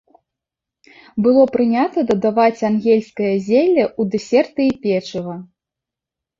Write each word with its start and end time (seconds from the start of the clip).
Было 1.25 1.43
прынята 1.57 1.99
дадаваць 2.13 2.65
ангельскае 2.71 3.31
зелле 3.51 3.83
у 3.99 4.09
дэсерты 4.17 4.61
і 4.73 4.75
печыва. 4.89 5.41